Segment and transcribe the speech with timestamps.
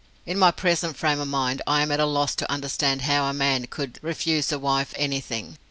[0.25, 3.33] In my present frame of mind I am at a loss to understand how a
[3.35, 5.59] man could refuse a wife anything.